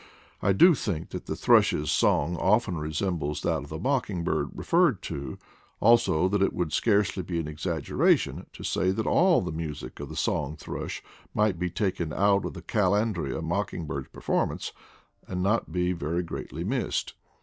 I 0.41 0.51
do 0.51 0.73
think 0.73 1.11
that 1.11 1.27
the 1.27 1.35
thrush's 1.35 1.91
song 1.91 2.35
often 2.37 2.75
resembles 2.75 3.43
that 3.43 3.57
of 3.61 3.69
the 3.69 3.77
mocking 3.77 4.23
bird 4.23 4.49
referred 4.55 5.03
to, 5.03 5.37
also 5.79 6.27
that 6.29 6.41
it 6.41 6.53
would 6.53 6.73
scarcely 6.73 7.21
be 7.21 7.39
an 7.39 7.47
exaggeration 7.47 8.47
to 8.53 8.63
say 8.63 8.89
that 8.89 9.05
all 9.05 9.41
the 9.41 9.51
music 9.51 9.99
of 9.99 10.09
the 10.09 10.15
song 10.15 10.55
thrush 10.57 11.03
might 11.35 11.59
be 11.59 11.69
taken 11.69 12.11
out 12.11 12.45
of 12.45 12.55
the 12.55 12.63
Calandria 12.63 13.43
mocking 13.43 13.85
bird's 13.85 14.09
performance 14.09 14.71
and 15.27 15.43
not 15.43 15.71
be 15.71 15.91
very 15.93 16.23
greatly 16.23 16.63
missed. 16.63 17.13